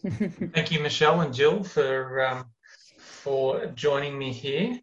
[0.00, 2.46] Thank you, Michelle and Jill, for um,
[2.96, 4.80] for joining me here.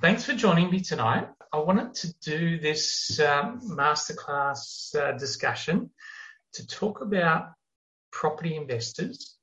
[0.00, 1.28] Thanks for joining me tonight.
[1.52, 5.90] I wanted to do this um, masterclass uh, discussion
[6.54, 7.48] to talk about
[8.12, 9.36] property investors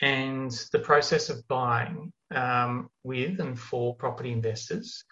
[0.00, 5.04] and the process of buying um, with and for property investors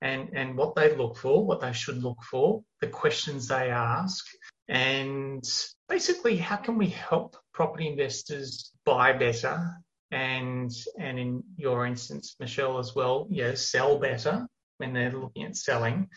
[0.00, 4.24] and, and what they look for, what they should look for, the questions they ask,
[4.68, 5.44] and
[5.88, 9.74] basically how can we help property investors buy better
[10.10, 14.46] and and in your instance, Michelle as well, yeah, sell better
[14.78, 16.08] when they're looking at selling.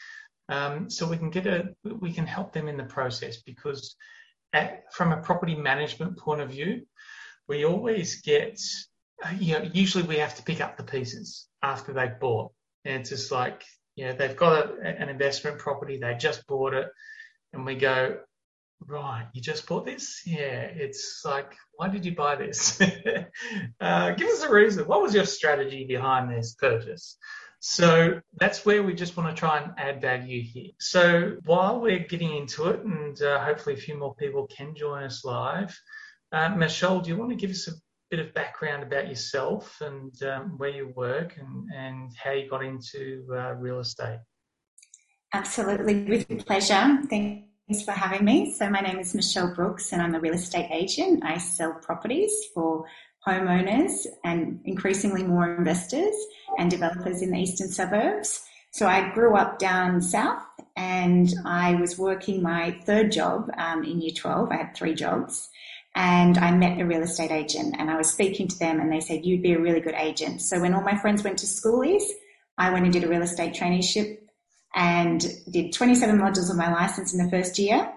[0.49, 3.95] Um, so we can get a we can help them in the process because
[4.53, 6.85] at, from a property management point of view,
[7.47, 8.59] we always get
[9.37, 12.51] you know usually we have to pick up the pieces after they've bought,
[12.85, 13.63] and it's just like
[13.95, 16.87] you know they've got a, an investment property, they just bought it,
[17.53, 18.17] and we go,
[18.87, 20.21] Right, you just bought this?
[20.25, 22.81] Yeah, it's like, why did you buy this?
[23.79, 24.87] uh, give us a reason.
[24.87, 27.17] What was your strategy behind this purchase?
[27.59, 30.71] So that's where we just want to try and add value here.
[30.79, 35.03] So while we're getting into it, and uh, hopefully a few more people can join
[35.03, 35.79] us live,
[36.31, 37.73] uh, Michelle, do you want to give us a
[38.11, 42.61] bit of background about yourself and um, where you work and, and how you got
[42.63, 44.19] into uh, real estate?
[45.33, 46.99] Absolutely, with pleasure.
[47.09, 48.53] Thanks for having me.
[48.53, 51.23] So my name is Michelle Brooks and I'm a real estate agent.
[51.23, 52.83] I sell properties for
[53.25, 56.13] homeowners and increasingly more investors
[56.57, 58.43] and developers in the eastern suburbs.
[58.71, 60.43] So I grew up down south
[60.75, 64.51] and I was working my third job um, in year 12.
[64.51, 65.49] I had three jobs
[65.95, 69.01] and I met a real estate agent and I was speaking to them and they
[69.01, 70.41] said, you'd be a really good agent.
[70.41, 72.03] So when all my friends went to schoolies,
[72.57, 74.19] I went and did a real estate traineeship
[74.73, 77.91] and did 27 modules of my license in the first year.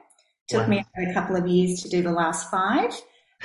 [0.48, 0.68] Took wow.
[0.68, 2.90] me a couple of years to do the last five.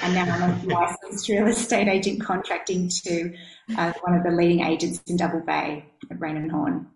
[0.01, 3.33] And now I'm a licensed real estate agent contracting to
[3.77, 6.87] uh, one of the leading agents in Double Bay at Raine and Horne.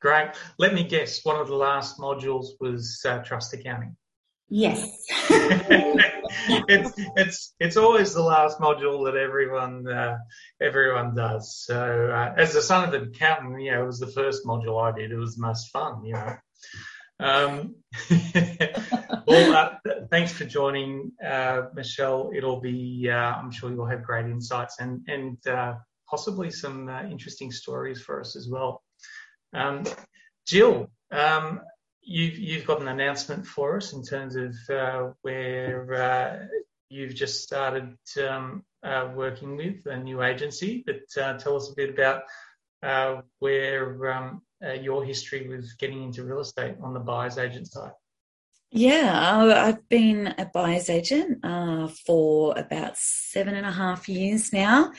[0.00, 0.30] Great.
[0.58, 3.96] Let me guess, one of the last modules was uh, trust accounting.
[4.50, 5.06] Yes.
[6.68, 10.18] it's it's it's always the last module that everyone uh,
[10.60, 11.56] everyone does.
[11.64, 14.82] So uh, as the son of an accountant, you know, it was the first module
[14.82, 15.12] I did.
[15.12, 16.36] It was the most fun, you know.
[17.20, 17.76] Um,
[19.26, 19.70] well, uh,
[20.10, 22.32] thanks for joining, uh, Michelle.
[22.34, 25.74] It'll be uh, I'm sure you'll have great insights and and uh,
[26.08, 28.82] possibly some interesting stories for us as well.
[29.54, 29.84] Um,
[30.44, 30.90] Jill.
[31.12, 31.60] Um,
[32.10, 36.46] you've, you've got an announcement for us in terms of uh, where uh,
[36.88, 37.96] you've just started
[38.28, 42.24] um, uh, working with a new agency, but uh, tell us a bit about
[42.82, 47.68] uh, where um, uh, your history with getting into real estate on the buyer's agent
[47.68, 47.92] side.
[48.72, 51.44] Yeah, I've been a buyer's agent
[52.06, 54.92] for about seven and a half years now.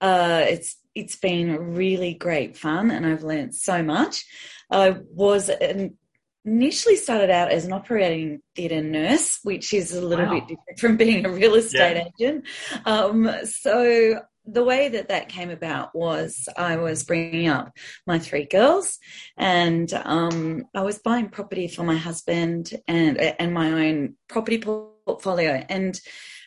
[0.00, 4.24] it's it's been really great fun, and I've learned so much.
[4.70, 5.96] I was an
[6.44, 10.32] initially started out as an operating theatre nurse, which is a little wow.
[10.32, 12.26] bit different from being a real estate yeah.
[12.26, 12.44] agent.
[12.84, 17.72] Um, so the way that that came about was I was bringing up
[18.06, 18.98] my three girls,
[19.36, 25.64] and um, I was buying property for my husband and and my own property portfolio,
[25.68, 25.98] and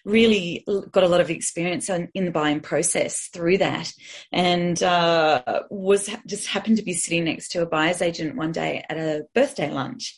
[0.07, 3.91] really got a lot of experience in, the buying process through that.
[4.31, 8.85] And uh, was just happened to be sitting next to a buyer's agent one day
[8.90, 10.16] at a birthday lunch.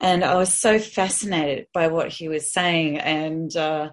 [0.00, 3.90] And i was so fascinated by what he was saying and uh,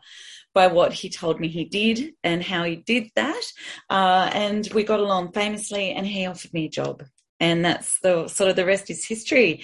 [0.53, 3.43] by what he told me he did and how he did that.
[3.89, 7.03] Uh, and we got along famously and he offered me a job.
[7.39, 9.63] And that's the sort of the rest is history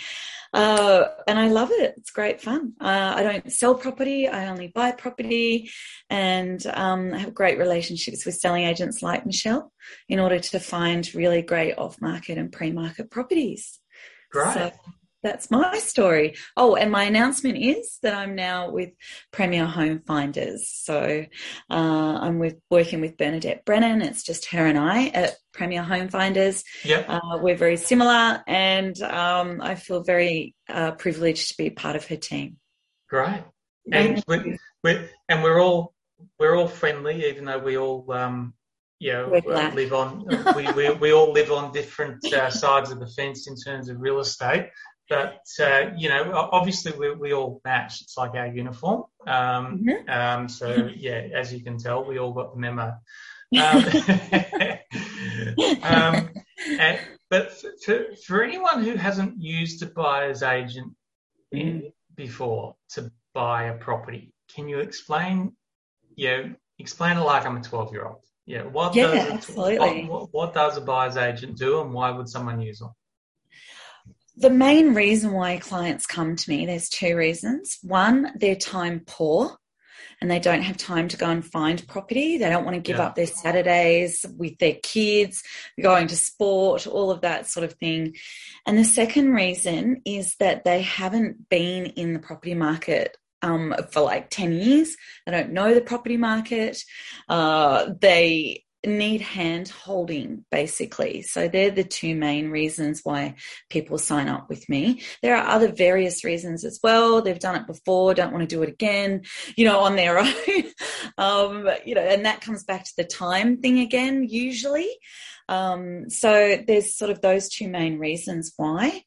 [0.54, 1.94] uh, and I love it.
[1.98, 2.74] It's great fun.
[2.80, 4.28] Uh, I don't sell property.
[4.28, 5.72] I only buy property
[6.10, 9.72] and um, I have great relationships with selling agents like Michelle
[10.10, 13.80] in order to find really great off market and pre market properties.
[14.32, 14.54] Great.
[14.54, 14.72] So,
[15.24, 16.36] that's my story.
[16.58, 18.90] Oh, and my announcement is that I'm now with
[19.32, 20.70] Premier Home Finders.
[20.70, 21.26] So
[21.70, 24.02] uh, I'm with working with Bernadette Brennan.
[24.02, 26.64] It's just her and I at Premier Home Finders.
[26.84, 27.06] Yep.
[27.08, 32.08] Uh, we're very similar, and um, I feel very uh, privileged to be part of
[32.08, 32.58] her team.
[33.10, 33.44] Great,
[33.92, 35.94] and we're, we're, and we're all
[36.40, 38.54] we're all friendly, even though we all um,
[39.00, 39.42] you know
[39.74, 40.26] live on
[40.56, 44.00] we, we, we all live on different uh, sides of the fence in terms of
[44.00, 44.70] real estate.
[45.12, 48.00] But uh, you know, obviously we, we all match.
[48.00, 49.04] It's like our uniform.
[49.28, 50.10] Um, mm-hmm.
[50.10, 52.96] um, so yeah, as you can tell, we all got the memo.
[53.60, 53.84] Um,
[55.84, 56.30] um
[56.80, 56.98] and,
[57.30, 57.52] but
[57.84, 60.94] for, for anyone who hasn't used a buyer's agent
[61.54, 61.88] mm-hmm.
[62.16, 65.52] before to buy a property, can you explain,
[66.16, 68.24] you know, explain it like I'm a 12 year old.
[68.46, 68.64] Yeah.
[68.64, 70.06] What Yeah, does a- absolutely.
[70.06, 72.92] What, what does a buyer's agent do, and why would someone use them?
[74.38, 77.78] The main reason why clients come to me, there's two reasons.
[77.82, 79.58] One, they're time poor
[80.22, 82.38] and they don't have time to go and find property.
[82.38, 83.08] They don't want to give Yeah.
[83.08, 85.44] up their Saturdays with their kids,
[85.82, 88.16] going to sport, all of that sort of thing.
[88.66, 94.02] And the second reason is that they haven't been in the property market um, for
[94.02, 94.96] like 10 years.
[95.26, 96.84] They don't know the property market.
[97.28, 101.22] Uh, they need hand holding basically.
[101.22, 103.36] So they're the two main reasons why
[103.70, 105.02] people sign up with me.
[105.22, 107.22] There are other various reasons as well.
[107.22, 109.24] They've done it before, don't want to do it again,
[109.56, 110.34] you know, on their own.
[111.18, 114.90] um, you know, and that comes back to the time thing again, usually.
[115.48, 119.04] Um, so there's sort of those two main reasons why.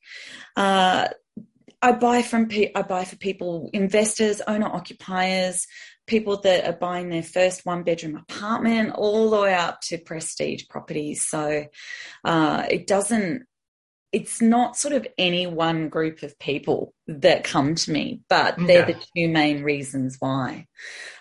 [0.57, 1.09] Uh,
[1.85, 5.67] I buy from pe- I buy for people, investors, owner occupiers,
[6.07, 10.65] people that are buying their first one bedroom apartment, all the way up to prestige
[10.71, 11.27] properties.
[11.27, 11.67] So
[12.25, 13.45] uh, it doesn't.
[14.13, 18.87] It's not sort of any one group of people that come to me, but they're
[18.87, 20.67] the two main reasons why.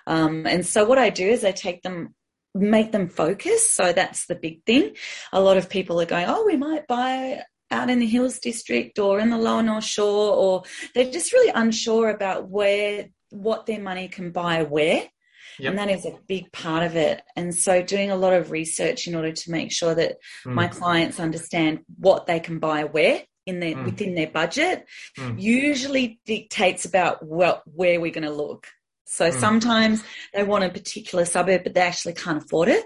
[0.08, 2.16] Um, and so what I do is I take them
[2.56, 3.70] make them focus.
[3.70, 4.96] So that's the big thing.
[5.34, 7.42] A lot of people are going, oh, we might buy
[7.74, 11.52] out in the Hills District or in the Lower North Shore, or they're just really
[11.54, 15.10] unsure about where what their money can buy where.
[15.60, 15.70] Yep.
[15.70, 17.22] And that is a big part of it.
[17.36, 20.54] And so doing a lot of research in order to make sure that Mm.
[20.54, 23.86] my clients understand what they can buy where in their Mm.
[23.86, 24.86] within their budget
[25.18, 25.42] Mm.
[25.42, 28.68] usually dictates about well where we're going to look.
[29.06, 29.40] So Mm.
[29.40, 30.04] sometimes
[30.34, 32.86] they want a particular suburb, but they actually can't afford it.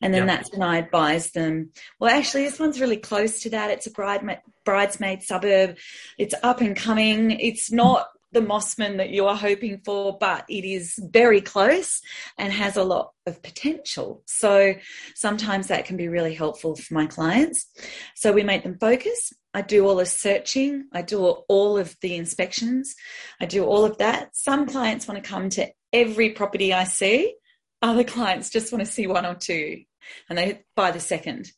[0.00, 0.36] And then Yep.
[0.36, 1.70] that's when I advise them,
[2.00, 3.70] well, actually, this one's really close to that.
[3.70, 5.76] It's a bridesmaid, bridesmaid suburb.
[6.16, 7.30] It's up and coming.
[7.32, 12.02] It's not the Mosman that you are hoping for, but it is very close
[12.36, 14.22] and has a lot of potential.
[14.26, 14.74] So
[15.14, 17.66] sometimes that can be really helpful for my clients.
[18.14, 19.32] So we make them focus.
[19.58, 20.84] I do all the searching.
[20.92, 22.94] I do all of the inspections.
[23.40, 24.36] I do all of that.
[24.36, 27.34] Some clients want to come to every property I see.
[27.82, 29.82] Other clients just want to see one or two
[30.28, 31.50] and they buy the second.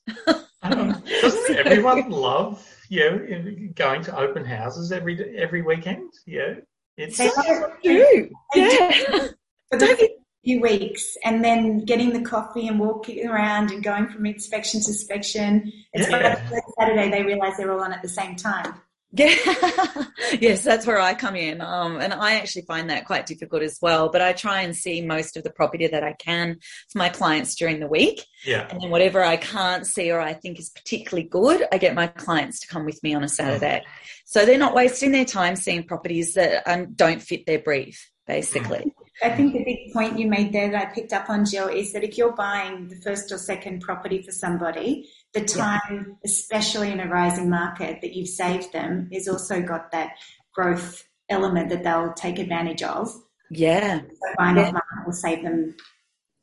[0.62, 6.10] Um, doesn't everyone love you know, going to open houses every every weekend?
[6.26, 6.54] Yeah,
[6.96, 7.30] it's They
[7.82, 8.30] do.
[8.54, 8.92] Yeah.
[9.68, 14.08] for the first few weeks and then getting the coffee and walking around and going
[14.08, 15.72] from inspection to inspection.
[15.92, 16.22] It's Yeah.
[16.22, 18.74] by the first Saturday they realise they're all on at the same time.
[19.12, 19.34] Yeah.
[20.40, 21.60] yes, that's where I come in.
[21.60, 24.08] Um, and I actually find that quite difficult as well.
[24.08, 26.58] But I try and see most of the property that I can
[26.90, 28.24] for my clients during the week.
[28.46, 31.96] yeah, And then whatever I can't see or I think is particularly good, I get
[31.96, 33.82] my clients to come with me on a Saturday.
[34.26, 38.94] So they're not wasting their time seeing properties that um, don't fit their brief, basically.
[39.22, 41.92] I think the big point you made there that I picked up on, Jill, is
[41.92, 47.00] that if you're buying the first or second property for somebody, the time, especially in
[47.00, 50.12] a rising market, that you've saved them is also got that
[50.54, 53.12] growth element that they'll take advantage of.
[53.50, 54.72] Yeah, So buying Yeah.
[54.72, 55.74] market will save them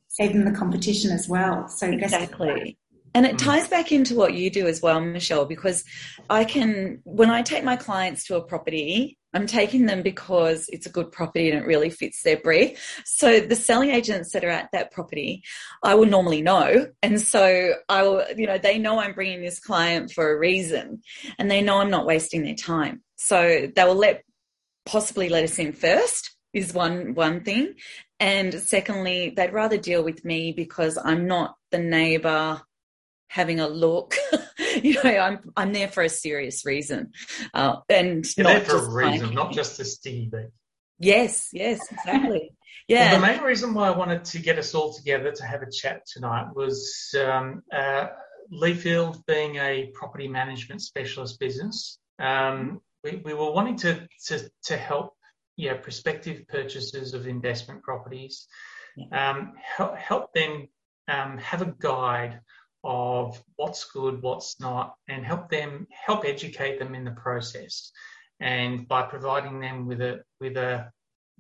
[0.10, 1.68] save them the competition as well.
[1.68, 2.78] So exactly.
[3.14, 5.84] And it ties back into what you do as well, Michelle, because
[6.30, 10.86] I can, when I take my clients to a property, I'm taking them because it's
[10.86, 13.02] a good property and it really fits their brief.
[13.06, 15.44] So the selling agents that are at that property,
[15.84, 16.88] I will normally know.
[17.04, 21.02] And so I will, you know, they know I'm bringing this client for a reason
[21.38, 23.04] and they know I'm not wasting their time.
[23.18, 24.24] So they will let,
[24.86, 27.74] possibly let us in first is one, one thing.
[28.20, 32.62] And secondly, they'd rather deal with me because I'm not the neighbor
[33.28, 34.16] having a look.
[34.84, 37.12] you know, I'm I'm there for a serious reason,
[37.54, 40.50] uh, and you're not there for just a reason, like- not just a sticky beat.
[41.00, 42.30] Yes, yes, exactly.
[42.30, 42.50] Well,
[42.88, 45.70] Yeah, the main reason why I wanted to get us all together to have a
[45.70, 48.08] chat tonight was um, uh,
[48.52, 52.00] Leafield being a property management specialist business.
[52.18, 55.14] Um, we, we were wanting to, to, to help
[55.58, 58.48] yeah, prospective purchasers of investment properties,
[59.12, 60.68] um, help, help them
[61.08, 62.40] um, have a guide
[62.84, 67.92] of what's good, what's not, and help them help educate them in the process.
[68.40, 70.92] And by providing them with a with a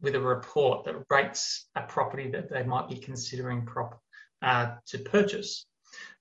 [0.01, 3.99] with a report that rates a property that they might be considering prop,
[4.41, 5.65] uh, to purchase.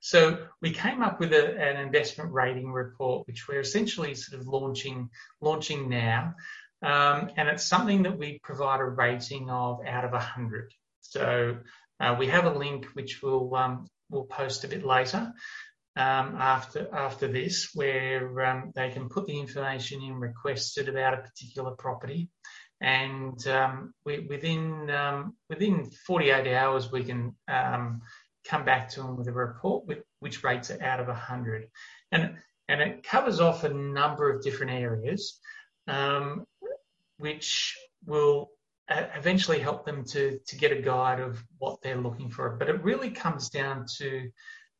[0.00, 4.46] So we came up with a, an investment rating report, which we're essentially sort of
[4.46, 6.34] launching launching now,
[6.82, 10.72] um, and it's something that we provide a rating of out of 100.
[11.00, 11.58] So
[12.00, 15.32] uh, we have a link which we'll um, we'll post a bit later
[15.96, 21.22] um, after after this, where um, they can put the information in requested about a
[21.22, 22.28] particular property,
[22.80, 28.02] and um, we, within um, within 48 hours we can um,
[28.44, 31.68] come back to them with a report with, which rates it out of 100,
[32.12, 32.36] and
[32.68, 35.40] and it covers off a number of different areas,
[37.16, 38.50] which will
[38.88, 42.50] eventually help them to to get a guide of what they're looking for.
[42.50, 44.30] But it really comes down to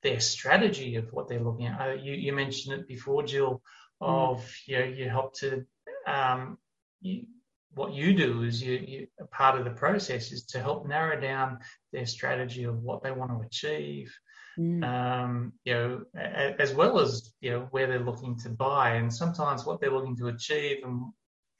[0.03, 1.81] their strategy of what they're looking at.
[1.81, 3.63] Uh, you, you mentioned it before, Jill,
[4.03, 4.07] mm.
[4.07, 4.67] of mm.
[4.67, 5.65] you know you help to
[6.07, 6.59] um,
[7.01, 7.27] you,
[7.75, 11.59] what you do is you, you part of the process is to help narrow down
[11.93, 14.17] their strategy of what they want to achieve.
[14.59, 14.83] Mm.
[14.83, 19.67] Um, you know, as well as you know where they're looking to buy, and sometimes
[19.67, 21.13] what they're looking to achieve and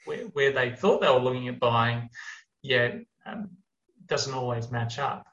[0.07, 2.09] where, where they thought they were looking at buying,
[2.63, 3.51] yeah, um,
[4.07, 5.27] doesn't always match up.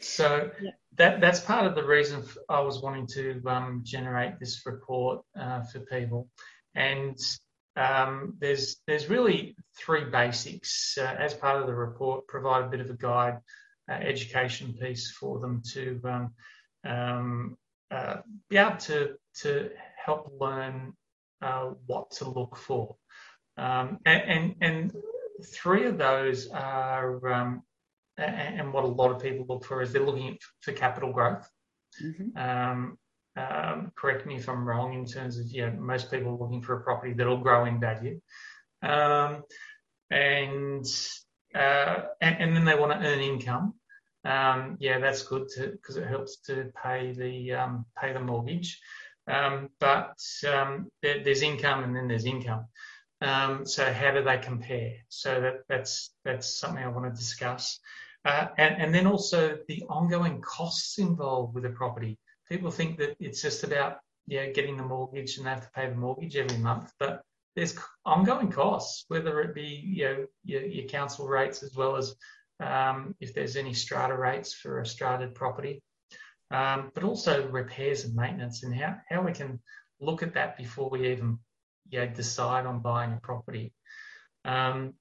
[0.00, 0.70] So yeah.
[0.96, 5.62] that that's part of the reason I was wanting to um, generate this report uh,
[5.62, 6.28] for people,
[6.74, 7.16] and
[7.76, 12.26] um, there's there's really three basics uh, as part of the report.
[12.26, 13.38] Provide a bit of a guide,
[13.90, 16.34] uh, education piece for them to um,
[16.84, 17.56] um,
[17.90, 18.16] uh,
[18.50, 19.70] be able to to
[20.04, 20.94] help learn
[21.40, 22.96] uh, what to look for,
[23.56, 24.92] um, and, and, and
[25.44, 27.62] three of those are um,
[28.18, 31.48] and what a lot of people look for is they're looking for capital growth.
[32.02, 32.36] Mm-hmm.
[32.36, 32.98] Um,
[33.36, 36.74] um, correct me if I'm wrong in terms of, know, most people are looking for
[36.74, 38.20] a property that'll grow in value.
[38.82, 39.42] Um,
[40.10, 40.84] and,
[41.54, 43.74] uh, and, and, then they want to earn income.
[44.24, 48.78] Um, yeah, that's good because it helps to pay the, um, pay the mortgage.
[49.26, 50.18] Um, but
[50.52, 52.66] um, there, there's income and then there's income.
[53.64, 54.94] So how do they compare?
[55.08, 57.78] So that, that's, that's something I want to discuss.
[58.24, 62.18] Uh, and, and then also the ongoing costs involved with a property
[62.52, 65.88] people think that it's just about yeah getting the mortgage and they have to pay
[65.88, 67.22] the mortgage every month, but
[67.56, 67.74] there's
[68.04, 72.14] ongoing costs, whether it be you know your, your council rates as well as
[72.60, 75.82] um, if there's any strata rates for a strated property,
[76.50, 79.58] um, but also repairs and maintenance and how, how we can
[80.00, 81.38] look at that before we even
[81.92, 83.72] yeah, decide on buying a property.
[84.44, 84.94] Um,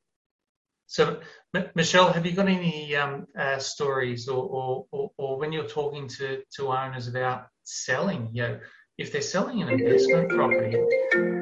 [0.87, 1.21] so,
[1.55, 5.67] M- Michelle, have you got any um, uh, stories, or, or, or, or, when you're
[5.67, 8.59] talking to, to owners about selling, you know,
[8.97, 10.77] if they're selling an investment property,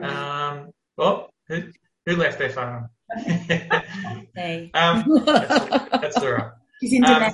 [0.03, 1.63] um, well, who,
[2.05, 2.89] who left their phone?
[3.15, 4.69] hey.
[4.75, 6.51] um, that's, that's all right.
[6.79, 7.33] She's in um,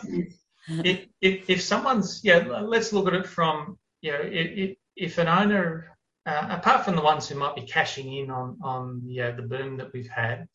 [0.67, 5.27] if, if, if someone's, yeah, let's look at it from, you know, if, if an
[5.27, 5.94] owner,
[6.25, 9.77] uh, apart from the ones who might be cashing in on, on yeah, the boom
[9.77, 10.47] that we've had,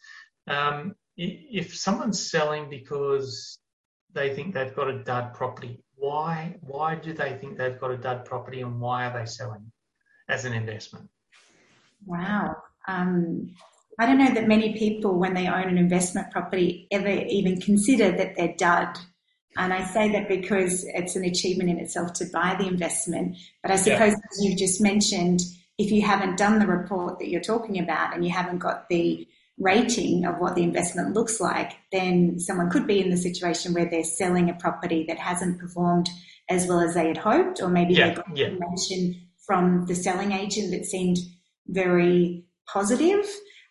[0.48, 3.58] um, if someone's selling because
[4.12, 7.96] they think they've got a dud property, why why do they think they've got a
[7.96, 9.70] dud property and why are they selling
[10.28, 11.08] as an investment?
[12.06, 12.56] Wow.
[12.88, 13.54] Um,
[13.98, 18.10] I don't know that many people, when they own an investment property, ever even consider
[18.12, 18.96] that they're dud.
[19.58, 23.36] And I say that because it's an achievement in itself to buy the investment.
[23.62, 24.18] But I suppose, yeah.
[24.30, 25.40] as you've just mentioned,
[25.80, 29.26] if you haven't done the report that you're talking about and you haven't got the
[29.58, 33.88] rating of what the investment looks like, then someone could be in the situation where
[33.88, 36.10] they're selling a property that hasn't performed
[36.50, 38.46] as well as they had hoped, or maybe yeah, they got yeah.
[38.48, 41.16] information from the selling agent that seemed
[41.66, 43.26] very positive.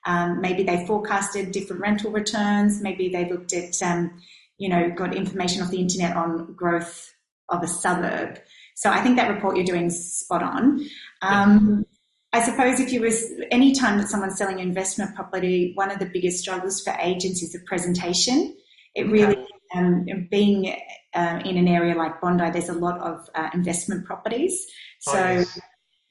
[0.08, 2.82] Um, maybe they forecasted different rental returns.
[2.82, 4.20] Maybe they looked at, um,
[4.58, 7.14] you know, got information off the internet on growth
[7.50, 8.40] of a suburb.
[8.76, 10.80] So I think that report you're doing is spot on.
[11.22, 11.86] Um,
[12.32, 16.06] I suppose if you was any time that someone's selling investment property, one of the
[16.06, 18.56] biggest struggles for agents is the presentation.
[18.94, 20.76] It really, um, being
[21.16, 24.68] uh, in an area like Bondi, there's a lot of uh, investment properties.
[25.08, 25.60] Oh, so yes.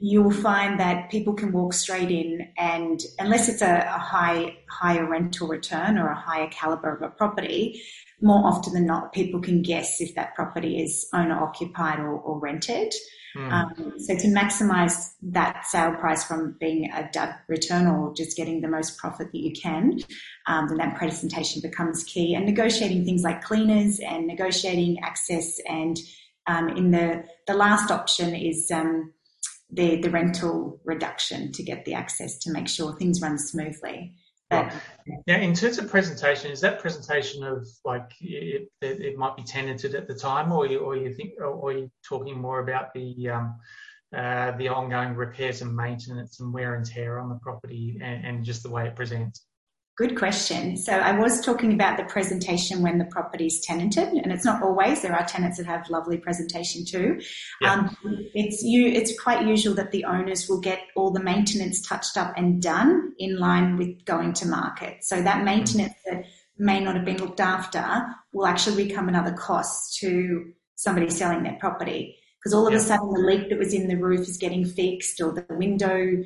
[0.00, 5.08] you'll find that people can walk straight in and unless it's a, a high, higher
[5.08, 7.80] rental return or a higher caliber of a property,
[8.20, 12.38] more often than not, people can guess if that property is owner occupied or, or
[12.38, 12.92] rented.
[13.37, 13.52] Mm.
[13.52, 18.60] Um, so to maximize that sale price from being a dud return or just getting
[18.60, 19.98] the most profit that you can,
[20.46, 22.34] um, then that presentation becomes key.
[22.34, 25.60] And negotiating things like cleaners and negotiating access.
[25.68, 25.98] And
[26.46, 29.12] um, in the the last option is um,
[29.70, 34.14] the the rental reduction to get the access to make sure things run smoothly.
[34.50, 34.72] But,
[35.26, 39.42] now, in terms of presentation, is that presentation of like it, it, it might be
[39.42, 42.94] tenanted at the time, or you, or you think, or, or you talking more about
[42.94, 43.58] the um,
[44.16, 48.44] uh, the ongoing repairs and maintenance and wear and tear on the property, and, and
[48.44, 49.47] just the way it presents?
[49.98, 50.76] Good question.
[50.76, 54.62] So I was talking about the presentation when the property is tenanted, and it's not
[54.62, 55.02] always.
[55.02, 57.20] There are tenants that have lovely presentation too.
[57.60, 57.72] Yeah.
[57.72, 57.96] Um,
[58.32, 58.86] it's you.
[58.86, 63.12] It's quite usual that the owners will get all the maintenance touched up and done
[63.18, 65.02] in line with going to market.
[65.02, 66.26] So that maintenance that
[66.56, 67.84] may not have been looked after
[68.32, 72.78] will actually become another cost to somebody selling their property because all of yeah.
[72.78, 76.22] a sudden the leak that was in the roof is getting fixed or the window,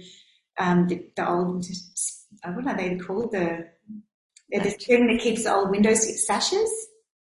[0.58, 1.64] um, the, the old
[2.44, 3.32] uh, what are they called?
[3.32, 3.68] The
[4.50, 6.70] the thing that keeps old windows sashes.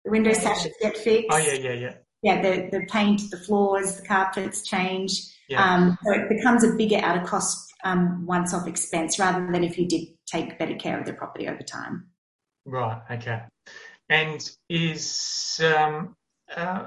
[0.04, 1.28] The window sashes get fixed.
[1.30, 1.94] Oh yeah, yeah, yeah.
[2.22, 5.12] Yeah, the the paint, the floors, the carpets change.
[5.48, 5.62] Yeah.
[5.62, 9.64] Um, so it becomes a bigger out of cost um, once off expense rather than
[9.64, 12.08] if you did take better care of the property over time.
[12.64, 13.02] Right.
[13.10, 13.42] Okay.
[14.08, 16.16] And is um,
[16.54, 16.86] uh,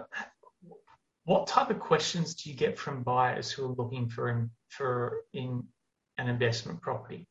[1.26, 5.22] what type of questions do you get from buyers who are looking for in, for
[5.34, 5.64] in
[6.18, 7.28] an investment property?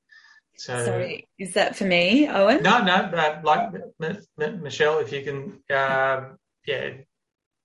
[0.56, 2.62] So, Sorry, is that for me, Owen?
[2.62, 2.94] No, no.
[2.94, 3.70] Uh, like
[4.00, 6.30] M- M- Michelle, if you can, uh,
[6.66, 6.90] yeah,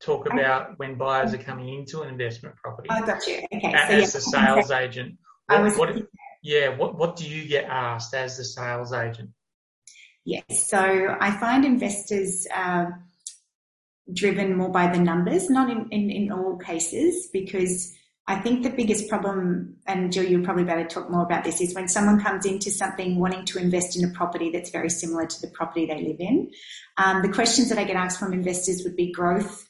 [0.01, 2.89] talk about when buyers are coming into an investment property.
[2.89, 3.41] I got you.
[3.53, 3.73] Okay.
[3.73, 5.95] As so, yeah, the sales agent, what, was, what,
[6.41, 9.29] yeah, what what do you get asked as the sales agent?
[10.25, 12.47] Yes, so I find investors.
[12.53, 12.85] Uh,
[14.13, 17.93] driven more by the numbers, not in, in, in all cases, because
[18.29, 21.73] I think the biggest problem, and Jill, you'll probably better talk more about this, is
[21.73, 25.41] when someone comes into something wanting to invest in a property that's very similar to
[25.41, 26.51] the property they live in.
[26.97, 29.67] Um, the questions that I get asked from investors would be growth,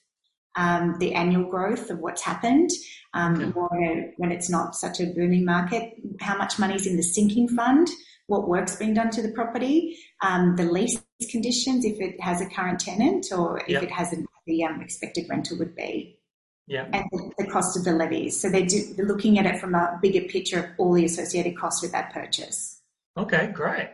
[0.58, 2.70] um, the annual growth of what's happened,
[3.14, 4.14] um, okay.
[4.18, 7.88] when it's not such a booming market, how much money's in the sinking fund,
[8.28, 11.02] what work's been done to the property, um, the lease
[11.32, 13.84] conditions, if it has a current tenant or if yep.
[13.84, 16.19] it hasn't, the um, expected rental would be
[16.70, 16.86] yeah.
[16.94, 18.40] and the, the, cost of the levies.
[18.40, 21.58] So they do, they're looking at it from a bigger picture of all the associated
[21.58, 22.82] costs with that purchase.
[23.18, 23.90] Okay, great.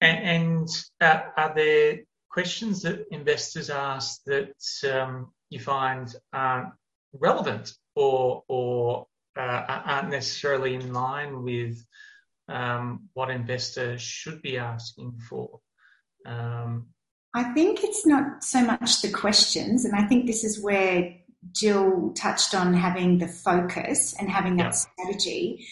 [0.00, 0.68] And, and
[1.00, 4.52] uh, are there questions that investors ask that
[4.92, 6.74] um, you find aren't
[7.12, 9.06] relevant or, or
[9.38, 11.84] uh, aren't necessarily in line with
[12.48, 15.60] um, what investors should be asking for?
[16.26, 16.88] Um,
[17.34, 21.14] I think it's not so much the questions, and I think this is where
[21.52, 24.70] Jill touched on having the focus and having that yeah.
[24.70, 25.66] strategy.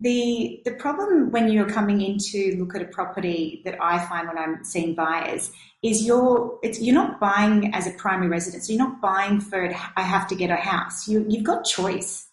[0.00, 4.26] The the problem when you're coming in to look at a property that I find
[4.26, 5.52] when I'm seeing buyers
[5.82, 8.68] is you're it's you're not buying as a primary residence.
[8.68, 11.06] You're not buying for it, I have to get a house.
[11.06, 12.28] You you've got choice.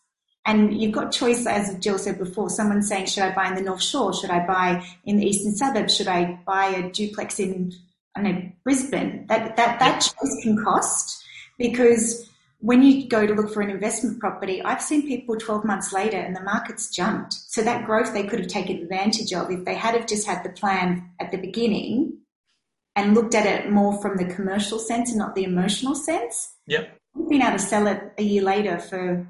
[0.46, 3.62] And you've got choice, as Jill said before, someone saying, should I buy in the
[3.62, 4.14] North Shore?
[4.14, 5.96] Should I buy in the eastern suburbs?
[5.96, 7.74] Should I buy a duplex in,
[8.16, 9.28] I know, Brisbane?
[9.28, 11.24] That, that, that choice can cost
[11.60, 12.29] because
[12.62, 16.18] when you go to look for an investment property, I've seen people 12 months later
[16.18, 17.34] and the market's jumped.
[17.34, 20.44] So that growth they could have taken advantage of if they had have just had
[20.44, 22.18] the plan at the beginning
[22.98, 26.54] and looked at it more from the commercial sense and not the emotional sense.
[26.68, 26.98] Yep.
[27.30, 29.26] Been able to sell it a year later for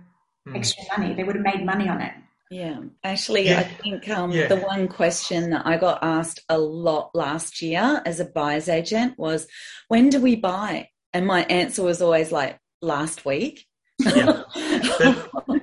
[0.47, 0.55] mm.
[0.55, 1.13] extra money.
[1.13, 2.13] They would have made money on it.
[2.49, 3.59] Yeah, actually, yeah.
[3.59, 4.47] I think um, yeah.
[4.47, 9.19] the one question that I got asked a lot last year as a buyer's agent
[9.19, 9.47] was,
[9.87, 10.89] when do we buy?
[11.13, 13.65] And my answer was always like, last week.
[13.99, 14.43] Yeah.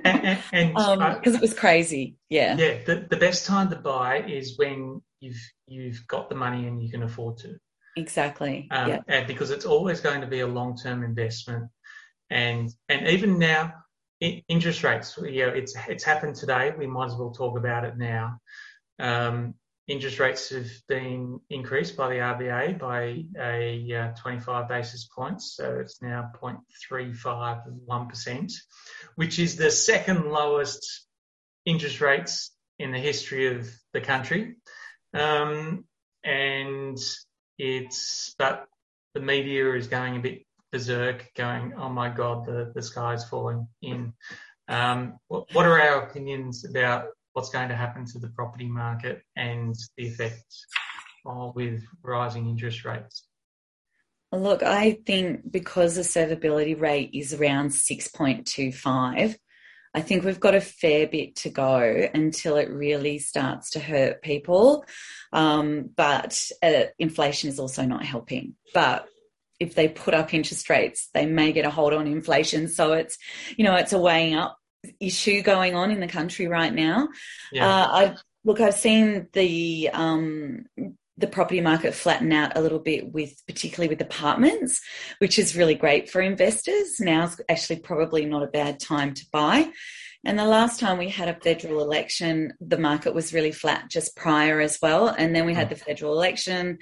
[0.03, 2.17] and because um, uh, it was crazy.
[2.29, 2.55] Yeah.
[2.57, 2.77] Yeah.
[2.85, 6.89] The, the best time to buy is when you've you've got the money and you
[6.89, 7.57] can afford to.
[7.95, 8.67] Exactly.
[8.71, 8.99] Um, yeah.
[9.07, 11.69] And because it's always going to be a long term investment,
[12.29, 13.73] and and even now,
[14.19, 15.17] interest rates.
[15.17, 16.73] You know, it's it's happened today.
[16.77, 18.39] We might as well talk about it now.
[18.99, 19.55] Um,
[19.87, 25.77] interest rates have been increased by the RBA by a uh, 25 basis points, so
[25.79, 28.53] it's now 0.351%,
[29.15, 31.07] which is the second lowest
[31.65, 34.57] interest rates in the history of the country.
[35.13, 35.85] Um,
[36.23, 36.97] and
[37.57, 38.67] it's, but
[39.13, 43.67] the media is going a bit berserk, going, oh my God, the, the is falling
[43.81, 44.13] in.
[44.67, 47.05] Um, what, what are our opinions about
[47.37, 50.65] what's going to happen to the property market and the effects
[51.53, 53.27] with rising interest rates?
[54.31, 59.35] Look, I think because the servability rate is around 6.25,
[59.93, 64.23] I think we've got a fair bit to go until it really starts to hurt
[64.23, 64.83] people.
[65.31, 68.55] Um, but uh, inflation is also not helping.
[68.73, 69.07] But
[69.59, 72.67] if they put up interest rates, they may get a hold on inflation.
[72.67, 73.19] So it's,
[73.55, 74.57] you know, it's a weighing up
[74.99, 77.09] issue going on in the country right now.
[77.51, 77.67] Yeah.
[77.67, 80.65] Uh, I look, I've seen the um,
[81.17, 84.81] the property market flatten out a little bit with particularly with apartments,
[85.17, 86.99] which is really great for investors.
[86.99, 89.71] Now's actually probably not a bad time to buy.
[90.23, 94.15] And the last time we had a federal election, the market was really flat just
[94.15, 95.07] prior as well.
[95.07, 96.79] And then we had the federal election,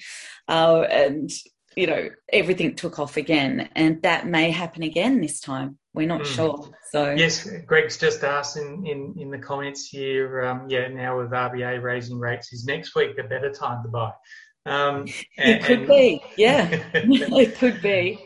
[0.48, 1.30] uh, and
[1.76, 3.70] you know everything took off again.
[3.76, 5.78] And that may happen again this time.
[5.96, 6.26] We're not mm.
[6.26, 6.70] sure.
[6.92, 10.44] So yes, Greg's just asked in in, in the comments here.
[10.44, 14.12] Um, yeah, now with RBA raising rates, is next week the better time to buy?
[14.66, 16.22] Um, and, it could be.
[16.38, 18.20] Yeah, it could be.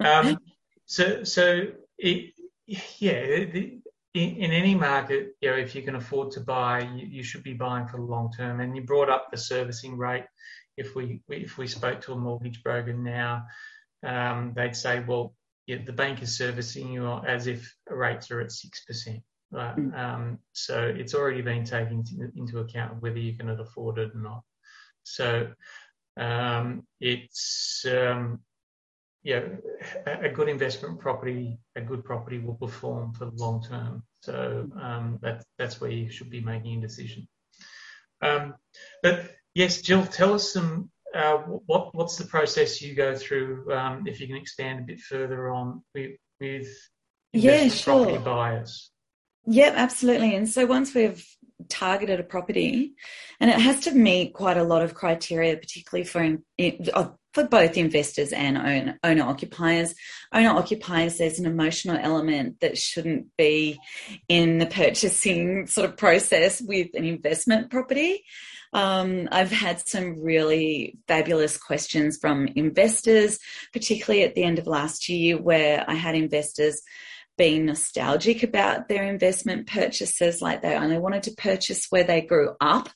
[0.00, 0.38] um,
[0.86, 2.32] so so it,
[2.98, 3.44] yeah.
[3.44, 3.78] The,
[4.14, 7.42] in, in, any market, you know, if you can afford to buy, you, you, should
[7.42, 8.60] be buying for the long term.
[8.60, 10.24] And you brought up the servicing rate.
[10.76, 13.44] If we if we spoke to a mortgage broker now,
[14.04, 15.34] um, they'd say, well,
[15.66, 19.22] yeah, the bank is servicing you as if rates are at 6%.
[19.50, 19.76] Right?
[19.76, 19.98] Mm.
[19.98, 22.02] Um, so it's already been taken
[22.36, 24.42] into account whether you can afford it or not.
[25.04, 25.52] So
[26.16, 28.40] um, it's, um,
[29.22, 29.42] yeah,
[30.06, 34.02] a, a, good investment property, a good property will perform for the long term.
[34.22, 37.28] So um, that, that's where you should be making a decision.
[38.22, 38.54] Um,
[39.02, 43.72] but yes, Jill, tell us some uh, what what's the process you go through?
[43.72, 46.68] Um, if you can expand a bit further on with, with
[47.32, 48.04] yeah, sure.
[48.04, 48.90] property buyers.
[49.46, 50.36] Yep, absolutely.
[50.36, 51.26] And so once we've
[51.68, 52.94] targeted a property,
[53.40, 56.42] and it has to meet quite a lot of criteria, particularly for in,
[57.32, 59.94] for both investors and owner, occupiers.
[60.32, 63.78] Owner occupiers, there's an emotional element that shouldn't be
[64.28, 68.24] in the purchasing sort of process with an investment property.
[68.74, 73.38] Um, I've had some really fabulous questions from investors,
[73.72, 76.80] particularly at the end of last year, where I had investors
[77.38, 82.50] being nostalgic about their investment purchases, like they only wanted to purchase where they grew
[82.60, 82.92] up, wow.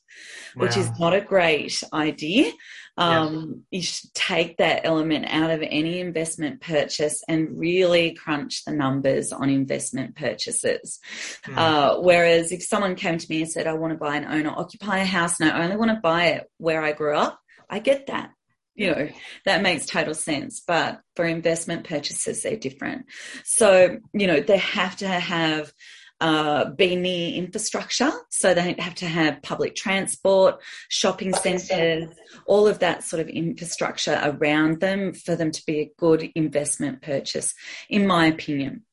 [0.56, 2.52] which is not a great idea.
[2.98, 8.72] Um, You should take that element out of any investment purchase and really crunch the
[8.72, 10.98] numbers on investment purchases.
[11.44, 11.56] Mm.
[11.56, 14.50] Uh, whereas if someone came to me and said, I want to buy an owner
[14.50, 18.06] occupier house and I only want to buy it where I grew up, I get
[18.06, 18.30] that.
[18.76, 19.08] You know,
[19.44, 20.62] that makes total sense.
[20.66, 23.06] But for investment purchases, they're different.
[23.44, 25.72] So, you know, they have to have
[26.20, 28.10] uh, be near infrastructure.
[28.30, 32.08] So they have to have public transport, shopping centres,
[32.46, 37.02] all of that sort of infrastructure around them for them to be a good investment
[37.02, 37.54] purchase,
[37.88, 38.84] in my opinion.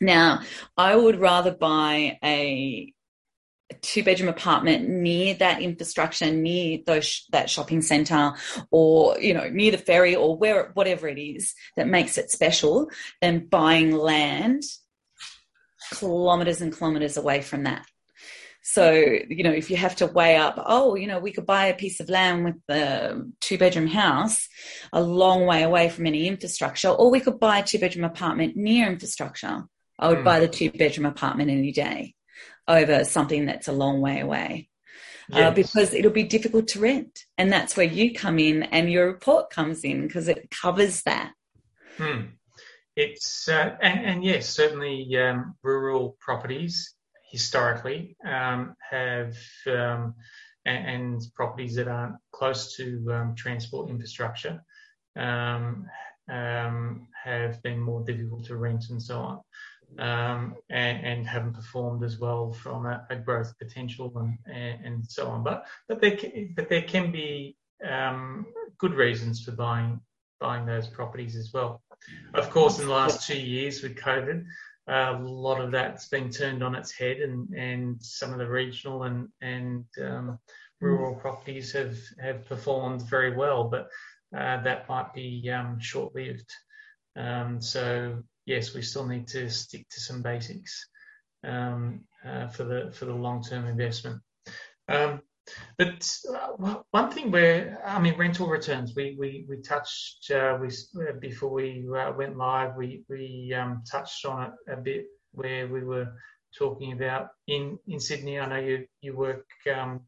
[0.00, 0.42] Now,
[0.76, 2.92] I would rather buy a
[3.82, 8.32] two bedroom apartment near that infrastructure near those that shopping center
[8.70, 12.88] or you know near the ferry or where whatever it is that makes it special
[13.20, 14.62] than buying land
[15.94, 17.86] kilometers and kilometers away from that.
[18.62, 21.66] So, you know, if you have to weigh up, oh, you know, we could buy
[21.66, 24.48] a piece of land with the two bedroom house
[24.92, 28.56] a long way away from any infrastructure, or we could buy a two bedroom apartment
[28.56, 29.62] near infrastructure.
[30.00, 30.24] I would mm.
[30.24, 32.15] buy the two bedroom apartment any day
[32.68, 34.68] over something that's a long way away.
[35.32, 35.46] Uh, yes.
[35.46, 37.24] Uh, because it'll be difficult to rent.
[37.36, 41.32] And that's where you come in and your report comes in because it covers that.
[41.96, 42.26] Hmm
[42.96, 46.94] it's uh, and, and, yes, certainly um, rural properties
[47.30, 50.14] historically um, have um,
[50.64, 54.64] and, and, properties that aren't close to um, transport infrastructure
[55.16, 55.84] um,
[56.30, 59.40] um, have been more difficult to rent and so on.
[59.98, 65.42] And, and, haven't performed as well from a, a growth potential and, and, so on.
[65.42, 67.56] But but there can, but there can be
[68.78, 70.00] good reasons for buying
[70.40, 71.82] buying those properties as well.
[72.34, 74.44] Of course, in the last two years with COVID,
[74.88, 79.04] a lot of that's been turned on its head, and, and some of the regional
[79.04, 80.38] and and um,
[80.80, 83.88] rural properties have have performed very well, but
[84.36, 86.50] uh, that might be um, short lived.
[87.16, 90.88] Um, so yes, we still need to stick to some basics
[91.44, 94.22] um, uh, for the for the long term investment.
[94.88, 95.20] Um,
[95.78, 100.68] but uh, one thing where, I mean, rental returns, we we, we touched uh, we
[100.68, 105.68] uh, before we uh, went live, we we um, touched on it a bit where
[105.68, 106.12] we were
[106.56, 108.40] talking about in in Sydney.
[108.40, 110.00] I know you you work um,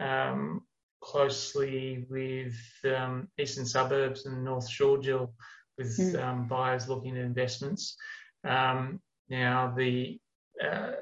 [0.00, 0.62] um,
[1.00, 5.34] closely with um, eastern suburbs and North Shore, Jill,
[5.78, 6.48] with mm.
[6.48, 7.96] buyers looking at investments.
[8.44, 10.18] Um, now the
[10.62, 10.92] uh,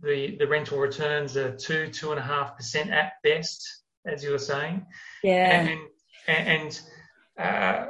[0.00, 4.30] the, the rental returns are two, two and a half percent at best, as you
[4.30, 4.86] were saying.
[5.22, 5.60] Yeah.
[5.60, 5.80] And,
[6.26, 6.80] and,
[7.38, 7.86] uh,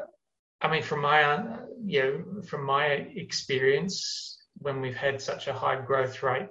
[0.61, 5.81] I mean, from my, you know, from my experience, when we've had such a high
[5.81, 6.49] growth rate,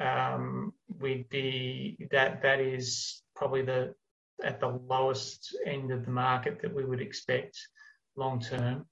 [0.00, 3.94] um, we'd be that that is probably the
[4.42, 7.58] at the lowest end of the market that we would expect
[8.18, 8.86] long term.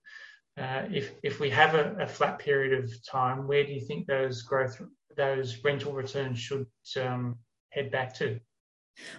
[0.59, 4.07] Uh, if if we have a, a, flat period of time, where do you think
[4.07, 4.81] those growth
[5.15, 6.67] those rental returns should
[6.99, 7.37] um,
[7.71, 8.41] head back to?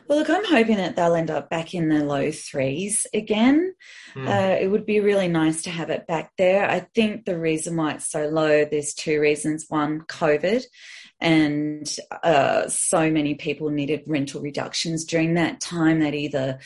[0.07, 3.75] Well, look, I'm hoping that they'll end up back in the low threes again.
[4.15, 4.27] Mm.
[4.27, 6.67] Uh, it would be really nice to have it back there.
[6.67, 9.65] I think the reason why it's so low, there's two reasons.
[9.69, 10.63] One, COVID,
[11.19, 16.59] and uh, so many people needed rental reductions during that time that either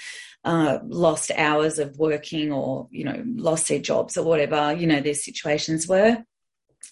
[0.44, 5.00] uh, lost hours of working or, you know, lost their jobs or whatever, you know,
[5.00, 6.24] their situations were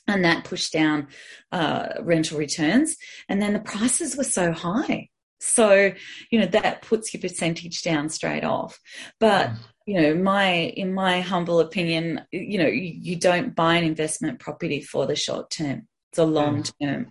[0.08, 1.08] and that pushed down
[1.52, 2.98] uh, rental returns.
[3.28, 5.10] And then the prices were so high.
[5.40, 5.94] So,
[6.32, 8.78] you know, that puts your percentage down straight off.
[9.20, 9.52] But,
[9.86, 14.40] you know, my, in my humble opinion, you know, you, you don't buy an investment
[14.40, 15.88] property for the short term.
[16.10, 17.08] It's a long term.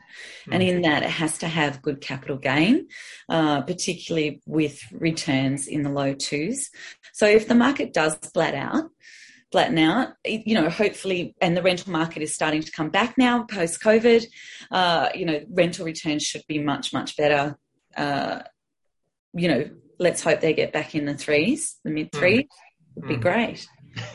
[0.49, 0.53] Mm.
[0.53, 2.89] And in that, it has to have good capital gain,
[3.29, 6.71] uh, particularly with returns in the low twos.
[7.13, 8.91] So if the market does flat out,
[9.53, 13.45] flatten out, you know, hopefully, and the rental market is starting to come back now
[13.45, 14.27] post COVID,
[14.71, 17.57] uh, you know, rental returns should be much, much better
[17.99, 18.43] uh,
[19.35, 22.45] you know, let's hope they get back in the threes, the mid threes.
[22.45, 22.49] Mm.
[22.95, 23.21] Would be mm.
[23.21, 23.69] great.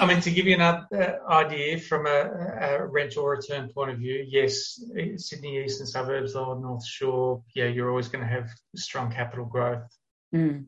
[0.00, 0.86] I mean, to give you an
[1.28, 4.80] idea from a, a, rental return point of view, yes,
[5.16, 9.86] Sydney eastern suburbs, Lower North Shore, yeah, you're always going to have strong capital growth.
[10.34, 10.66] Mm.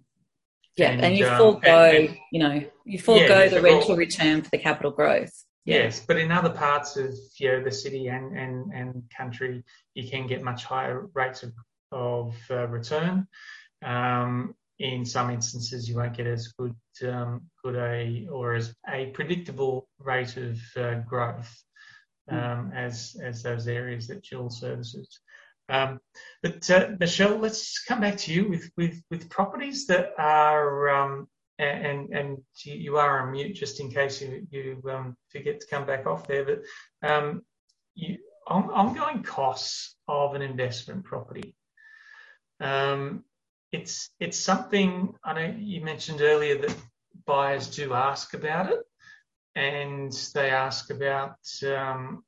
[0.77, 3.97] Yeah, and, and you um, forego, and, and, you know, you forego yeah, the rental
[3.97, 5.33] return for the capital growth.
[5.64, 9.64] Yes, but in other parts of you know the city and and, and country,
[9.95, 11.53] you can get much higher rates of
[11.90, 13.27] of uh, return.
[13.85, 16.75] Um, in some instances, you won't get as good
[17.07, 21.55] um, good a or as a predictable rate of uh, growth
[22.29, 22.37] hmm.
[22.37, 25.21] um, as as those areas that Jill services.
[25.69, 26.01] Um,
[26.43, 31.29] but uh, Michelle, let's come back to you with with with properties that are um,
[31.59, 35.87] and and you are on mute just in case you you um, forget to come
[35.87, 36.45] back off there.
[36.45, 37.43] But um,
[37.95, 41.55] you, ongoing costs of an investment property.
[42.61, 43.25] Um,
[43.77, 46.75] it's it's something I know you mentioned earlier that
[47.27, 48.81] buyers do ask about it,
[49.55, 51.37] and they ask about
[51.67, 52.25] um,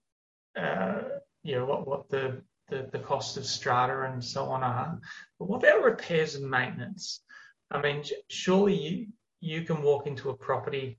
[0.56, 1.02] uh,
[1.42, 4.98] you know what what the, the the cost of strata and so on are.
[5.38, 7.22] But what about repairs and maintenance?
[7.70, 9.06] I mean, surely you,
[9.40, 10.98] you can walk into a property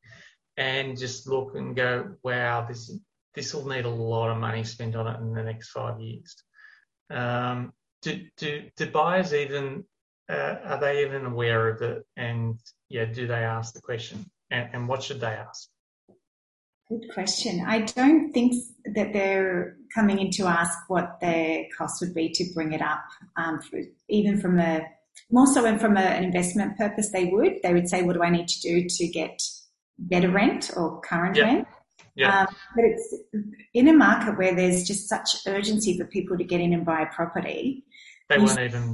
[0.57, 2.91] and just look and go, wow, this
[3.35, 6.35] this will need a lot of money spent on it in the next five years.
[7.11, 9.83] Um, do, do, do buyers even
[10.29, 12.05] uh, are they even aware of it?
[12.15, 14.29] And yeah, do they ask the question?
[14.51, 15.69] And, and what should they ask?
[16.89, 17.63] Good question.
[17.67, 18.53] I don't think
[18.95, 23.03] that they're coming in to ask what their cost would be to bring it up,
[23.37, 24.81] um, for, even from a
[25.31, 27.61] more so and from a, an investment purpose, they would.
[27.61, 29.41] They would say, what do I need to do to get
[29.97, 31.43] better rent or current yeah.
[31.43, 31.67] rent?
[32.15, 32.41] Yeah.
[32.41, 33.15] Um, but it's
[33.73, 37.01] in a market where there's just such urgency for people to get in and buy
[37.01, 37.85] a property.
[38.29, 38.93] They weren't even,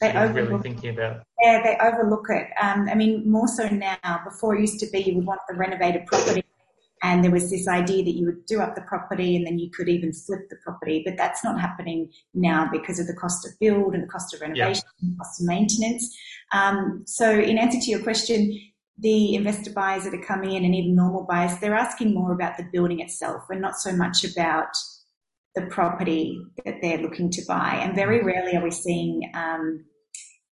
[0.00, 1.22] they really thinking about.
[1.40, 2.48] Yeah, they overlook it.
[2.60, 3.96] Um, I mean, more so now.
[4.24, 6.42] Before it used to be you would want the renovated property
[7.02, 9.70] and there was this idea that you would do up the property and then you
[9.70, 13.58] could even flip the property, but that's not happening now because of the cost of
[13.58, 15.08] build and the cost of renovation, yeah.
[15.08, 16.16] and cost of maintenance.
[16.52, 18.56] Um, so, in answer to your question,
[18.98, 22.56] the investor buyers that are coming in and even normal buyers, they're asking more about
[22.56, 24.68] the building itself and not so much about
[25.54, 27.78] the property that they're looking to buy.
[27.82, 28.26] And very mm-hmm.
[28.26, 29.84] rarely are we seeing um,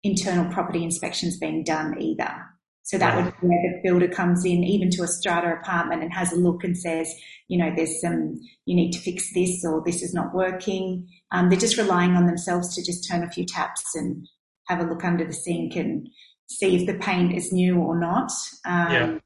[0.04, 2.46] internal property inspections being done either.
[2.84, 6.12] So that would be where the builder comes in, even to a strata apartment, and
[6.12, 7.14] has a look and says,
[7.48, 11.08] you know, there's some, you need to fix this or this is not working.
[11.32, 14.28] Um, they're just relying on themselves to just turn a few taps and
[14.68, 16.10] have a look under the sink and
[16.48, 18.32] see if the paint is new or not.
[18.66, 19.18] Um, yeah.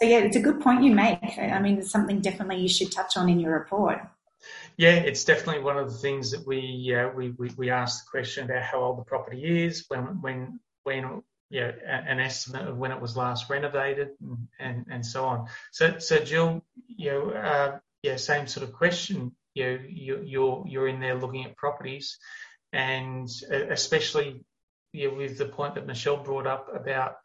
[0.00, 1.18] So yeah, it's a good point you make.
[1.38, 3.98] I mean, it's something definitely you should touch on in your report.
[4.78, 8.10] Yeah, it's definitely one of the things that we uh, we, we we ask the
[8.10, 12.92] question about how old the property is, when when when yeah, an estimate of when
[12.92, 15.48] it was last renovated and, and, and so on.
[15.72, 19.32] So, so Jill, you know, uh, yeah, same sort of question.
[19.54, 22.18] You you, you're you're in there looking at properties,
[22.72, 24.44] and especially
[24.92, 27.16] you know, with the point that Michelle brought up about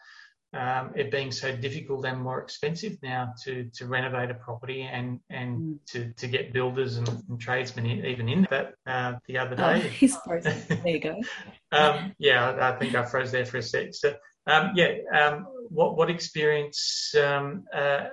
[0.53, 5.19] um, it being so difficult and more expensive now to, to renovate a property and
[5.29, 5.77] and mm.
[5.87, 9.63] to, to get builders and, and, tradesmen even in that uh, the other day.
[9.63, 10.55] Oh, he's frozen.
[10.67, 11.19] There you go.
[11.71, 13.95] um, yeah, I think I froze there for a sec.
[13.95, 14.13] So
[14.45, 18.05] um, yeah, um, what what experience um, uh,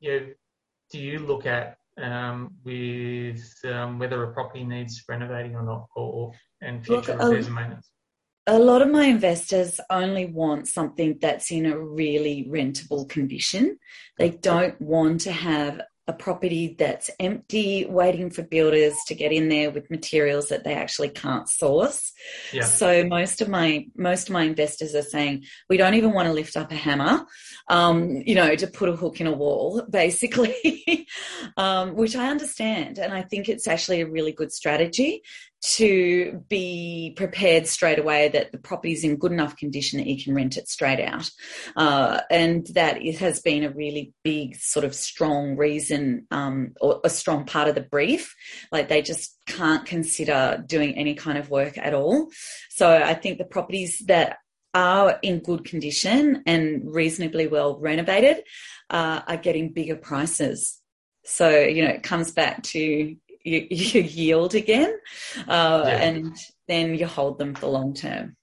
[0.00, 0.26] you know,
[0.90, 6.84] do you look at um, with whether a property needs renovating or not, or, and
[6.84, 7.90] future repairs and maintenance?
[8.46, 13.78] A lot of my investors only want something that's in a really rentable condition.
[14.18, 19.48] They don't want to have a property that's empty, waiting for builders to get in
[19.48, 22.12] there with materials that they actually can't source.
[22.52, 22.64] Yeah.
[22.64, 26.32] So most of my most of my investors are saying we don't even want to
[26.32, 27.24] lift up a hammer,
[27.68, 31.06] um, you know, to put a hook in a wall, basically,
[31.56, 35.22] um, which I understand, and I think it's actually a really good strategy
[35.62, 40.22] to be prepared straight away that the property is in good enough condition that you
[40.22, 41.30] can rent it straight out.
[41.76, 47.00] Uh, and that it has been a really big, sort of strong reason um, or
[47.04, 48.34] a strong part of the brief.
[48.72, 52.28] Like they just can't consider doing any kind of work at all.
[52.70, 54.38] So I think the properties that
[54.72, 58.44] are in good condition and reasonably well renovated
[58.88, 60.80] uh, are getting bigger prices.
[61.24, 64.96] So, you know, it comes back to you, you yield again,
[65.48, 66.02] uh, yeah.
[66.02, 66.36] and
[66.68, 68.36] then you hold them for long term.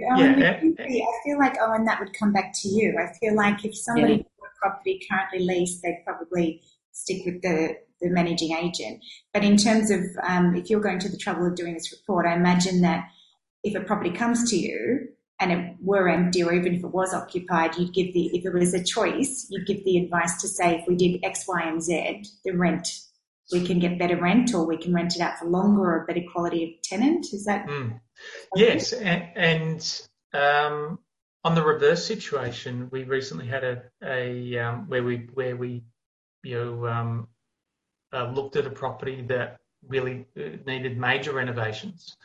[0.00, 2.96] Yeah, I feel like, oh, and that would come back to you.
[2.98, 4.22] I feel like if somebody yeah.
[4.38, 9.02] bought a property currently leased, they'd probably stick with the, the managing agent.
[9.32, 12.26] But in terms of um, if you're going to the trouble of doing this report,
[12.26, 13.08] I imagine that
[13.64, 15.08] if a property comes to you
[15.40, 18.54] and it were empty or even if it was occupied, you'd give the, if it
[18.54, 21.82] was a choice, you'd give the advice to say, if we did X, Y, and
[21.82, 22.88] Z, the rent
[23.52, 26.06] we can get better rent or we can rent it out for longer or a
[26.06, 27.26] better quality of tenant.
[27.32, 27.66] Is that?
[27.66, 28.00] Mm.
[28.54, 28.92] Yes.
[28.92, 30.02] And, and
[30.34, 30.98] um,
[31.44, 35.84] on the reverse situation, we recently had a, a um, where we, where we,
[36.42, 37.28] you know, um,
[38.12, 42.16] uh, looked at a property that really uh, needed major renovations.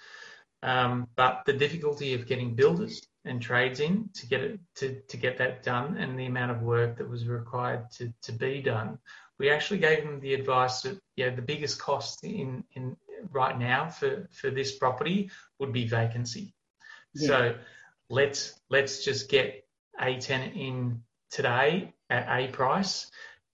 [0.62, 5.18] Um, but the difficulty of getting builders and trades in to get it to, to
[5.18, 8.98] get that done and the amount of work that was required to, to be done
[9.40, 12.96] we actually gave them the advice that yeah, the biggest cost in, in
[13.32, 16.54] right now for, for this property would be vacancy.
[17.16, 17.28] Yeah.
[17.28, 17.56] So
[18.10, 19.66] let's let's just get
[20.00, 23.10] a tenant in today at a price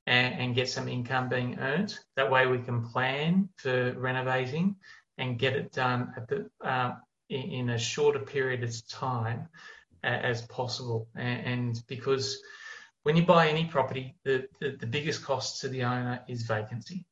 [0.07, 1.97] and, and, get some income being earned.
[2.15, 4.75] That way we can plan for renovating
[5.17, 6.93] and get it done at the uh,
[7.29, 9.47] in, in, a shorter period of time
[10.03, 11.07] uh, as possible.
[11.15, 12.41] And, and because
[13.03, 17.05] when you buy any property, the, the, the biggest cost to the owner is vacancy.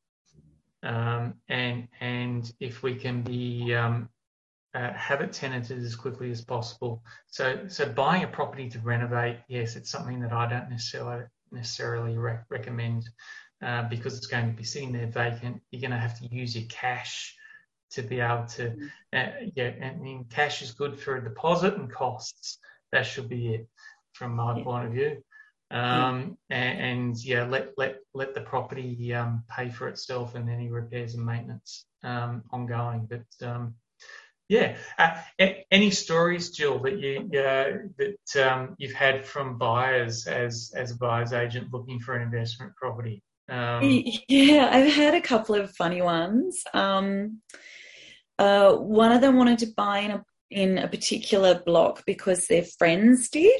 [0.83, 4.09] Um, and and if we can be um,
[4.75, 7.03] uh, have it tenanted as quickly as possible.
[7.27, 12.17] So so buying a property to renovate, yes, it's something that I don't necessarily necessarily
[12.17, 13.09] re- recommend
[13.65, 15.61] uh, because it's going to be sitting there vacant.
[15.71, 17.35] You're going to have to use your cash
[17.91, 18.71] to be able to
[19.13, 19.73] uh, yeah.
[19.81, 22.59] I mean, cash is good for a deposit and costs.
[22.91, 23.67] That should be it
[24.13, 24.63] from my yeah.
[24.63, 25.23] point of view
[25.71, 30.69] um, and, and, yeah, let let let the property um, pay for itself and any
[30.69, 33.07] repairs and maintenance um, ongoing.
[33.09, 33.75] But um,
[34.47, 35.21] yeah, uh,
[35.69, 40.97] any stories, Jill, that you uh, that um, you've had from buyers as as a
[40.97, 43.21] buyer's agent looking for an investment property?
[43.49, 43.81] Um,
[44.27, 46.63] yeah, I've had a couple of funny ones.
[48.39, 52.63] Uh, one of them wanted to buy in a in a particular block because their
[52.63, 53.59] friends did.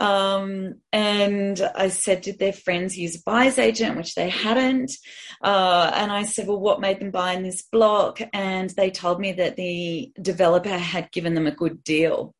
[0.00, 4.92] Um, and I said, did their friends use a buyer's agent, which they hadn't?
[5.40, 8.20] Uh, and I said, well, what made them buy in this block?
[8.32, 12.34] And they told me that the developer had given them a good deal.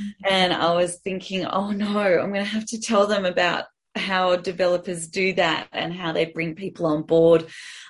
[0.00, 0.32] Mm-hmm.
[0.32, 3.64] And I was thinking, oh no, I'm going to have to tell them about
[3.98, 7.46] how developers do that and how they bring people on board,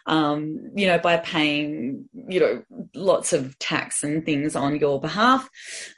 [0.07, 2.63] um, you know, by paying, you know,
[2.95, 5.49] lots of tax and things on your behalf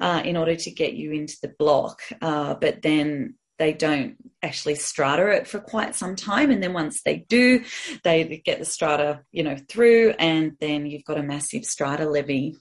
[0.01, 2.03] uh, in order to get you into the block.
[2.21, 6.51] Uh, but then they don't actually strata it for quite some time.
[6.51, 7.63] And then once they do,
[8.05, 12.57] they get the strata, you know, through, and then you've got a massive strata levy.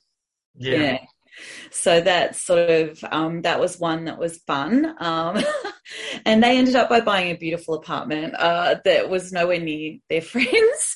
[0.56, 0.78] yeah.
[0.78, 1.00] yeah
[1.72, 5.42] so that sort of um, that was one that was fun um,
[6.26, 10.22] and they ended up by buying a beautiful apartment uh, that was nowhere near their
[10.22, 10.96] friends.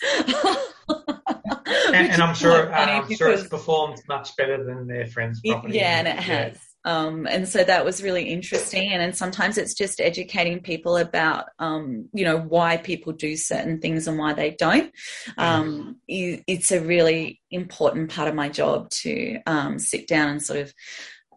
[1.94, 5.76] And, and, i'm sure uh, i'm sure it's performed much better than their friends property
[5.76, 8.92] yeah and it has um, and so that was really interesting.
[8.92, 13.80] And then sometimes it's just educating people about, um, you know, why people do certain
[13.80, 14.92] things and why they don't.
[15.38, 20.60] Um, it's a really important part of my job to um, sit down and sort
[20.60, 20.74] of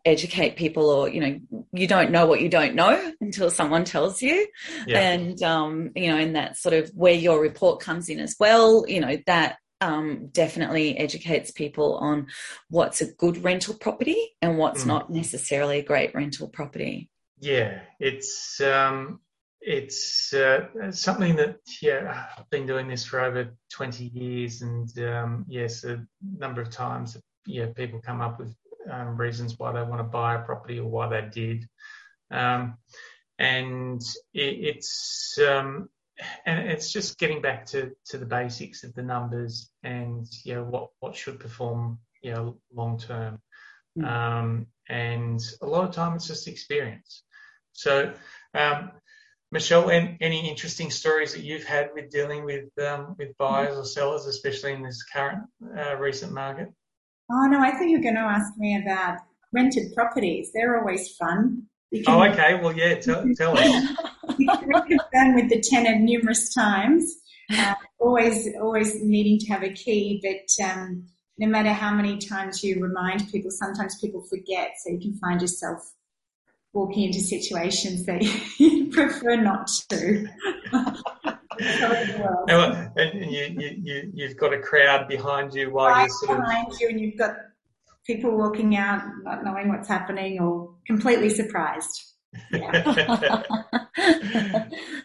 [0.04, 1.40] educate people or you know
[1.72, 4.46] you don't know what you don't know until someone tells you
[4.86, 5.00] yeah.
[5.00, 8.84] and um, you know and that sort of where your report comes in as well
[8.86, 12.28] you know that um, definitely educates people on
[12.70, 14.88] what's a good rental property and what's mm.
[14.88, 17.10] not necessarily a great rental property.
[17.38, 19.20] Yeah, it's um,
[19.60, 25.44] it's uh, something that yeah I've been doing this for over twenty years, and um,
[25.48, 26.06] yes, a
[26.38, 28.54] number of times yeah people come up with
[28.90, 31.68] um, reasons why they want to buy a property or why they did.
[32.30, 32.78] Um,
[33.38, 34.00] and
[34.32, 35.90] it, it's um,
[36.44, 40.64] and it's just getting back to, to the basics of the numbers and you know
[40.64, 43.40] what, what should perform you know long term.
[43.98, 44.06] Mm.
[44.06, 47.22] Um, and a lot of time it's just experience.
[47.72, 48.12] So
[48.54, 48.92] um,
[49.52, 54.26] Michelle, any interesting stories that you've had with dealing with um, with buyers or sellers,
[54.26, 55.44] especially in this current
[55.76, 56.68] uh, recent market?
[57.30, 59.18] Oh no, I thought you were going to ask me about
[59.52, 60.50] rented properties.
[60.52, 61.62] They're always fun.
[62.06, 62.60] oh, okay.
[62.60, 62.96] Well, yeah.
[62.96, 63.96] Tell, tell us.
[64.38, 67.14] you can with the tenant numerous times.
[67.52, 71.06] Uh, always, always needing to have a key, but um,
[71.38, 74.72] no matter how many times you remind people, sometimes people forget.
[74.82, 75.92] So you can find yourself
[76.72, 78.22] walking into situations that
[78.58, 80.26] you prefer not to.
[81.58, 86.72] and you, you, you, have got a crowd behind you while right you're sort behind
[86.78, 87.34] you and you've got
[88.06, 92.12] people walking out not knowing what's happening or completely surprised.
[92.52, 93.42] Yeah.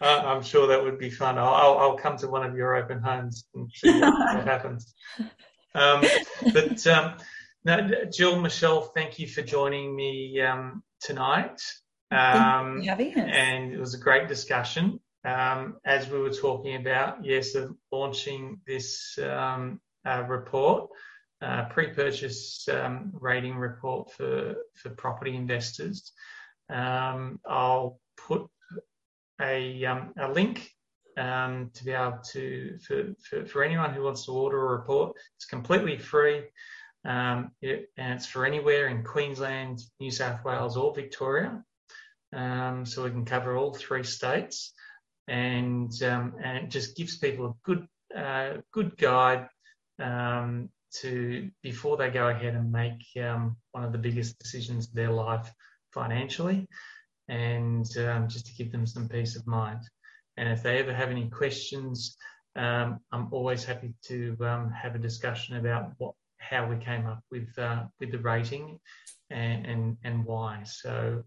[0.00, 1.38] I'm sure that would be fun.
[1.38, 4.94] I'll, I'll, come to one of your open homes and see what, what happens.
[5.74, 6.04] Um,
[6.52, 7.14] but um,
[7.64, 11.60] now, Jill, Michelle, thank you for joining me um, tonight.
[12.10, 12.82] Um,
[13.20, 15.00] and it was a great discussion.
[15.24, 20.90] Um, as we were talking about, yes, of launching this um, uh, report,
[21.40, 26.12] uh, pre-purchase um, rating report for for property investors.
[26.70, 28.46] Um, I'll put
[29.40, 30.70] a um, a link
[31.18, 35.16] um, to be able to for, for, for anyone who wants to order a report.
[35.36, 36.44] It's completely free.
[37.04, 41.62] Um, it, and it's for anywhere in Queensland, New South Wales, or Victoria.
[42.32, 44.72] Um, so we can cover all three states,
[45.28, 47.86] and um, and it just gives people a good
[48.16, 49.48] uh, good guide
[50.92, 55.10] to before they go ahead and make um, one of the biggest decisions of their
[55.10, 55.50] life
[55.92, 56.66] financially,
[57.28, 59.80] and um, just to give them some peace of mind.
[60.36, 62.16] And if they ever have any questions,
[62.56, 64.36] I'm always happy to
[64.74, 68.78] have a discussion about what how we came up with uh, with the rating
[69.30, 70.62] and, and, and why.
[70.64, 71.22] So,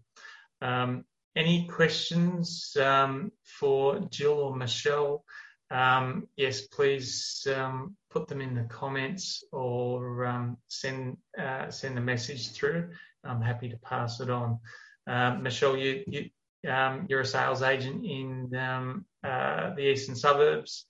[0.60, 1.04] um,
[1.34, 5.24] any questions um, for Jill or Michelle?
[5.70, 12.00] Um, yes, please um, put them in the comments or um, send uh, send a
[12.00, 12.90] message through.
[13.26, 14.58] I'm happy to pass it on.
[15.06, 16.30] Uh, Michelle, you, you
[16.62, 20.86] you're a sales agent in uh, the eastern suburbs.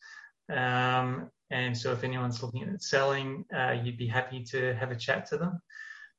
[0.51, 4.97] Um, and so if anyone's looking at selling, uh, you'd be happy to have a
[4.97, 5.61] chat to them.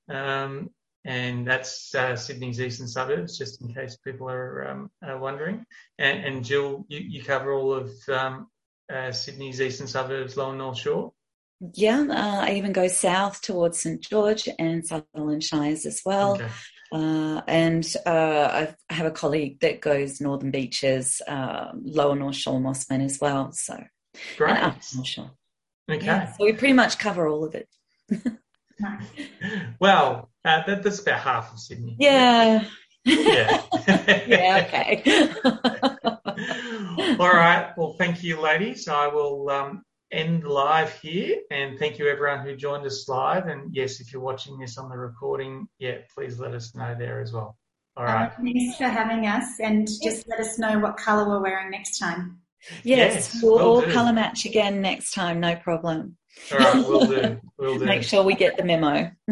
[0.09, 0.70] Um,
[1.05, 5.65] and that's uh, Sydney's eastern suburbs, just in case people are, um, are wondering.
[5.97, 8.47] And, and, Jill, you, you, cover all of um,
[8.93, 11.13] uh, Sydney's eastern suburbs, Lower North Shore.
[11.74, 16.36] Yeah, uh, I even go south towards St George and Sutherland Shires as well.
[16.36, 16.47] Okay.
[16.91, 22.60] Uh, and uh, I have a colleague that goes Northern Beaches, uh, Lower North Shore,
[22.60, 23.51] Mosman as well.
[23.51, 23.84] So
[24.38, 24.84] Great.
[25.03, 25.32] Sure.
[25.89, 26.05] Okay.
[26.05, 27.68] Yeah, so we pretty much cover all of it.
[29.80, 31.95] well, uh, that, that's about half of Sydney.
[31.99, 32.66] Yeah.
[33.05, 33.62] Yeah.
[34.28, 35.32] yeah, okay.
[37.20, 37.72] all right.
[37.78, 38.88] Well, thank you, ladies.
[38.88, 43.47] I will um, end live here and thank you everyone who joined us live.
[43.47, 47.22] And yes, if you're watching this on the recording, yeah, please let us know there
[47.22, 47.58] as well.
[47.95, 48.32] All right.
[48.38, 51.97] Um, thanks for having us and just let us know what colour we're wearing next
[51.97, 52.39] time.
[52.84, 56.18] Yes, yes we'll, all colour match again next time, no problem.
[56.51, 57.39] All right, we'll do.
[57.60, 57.86] We'll do.
[57.86, 59.10] Make sure we get the memo.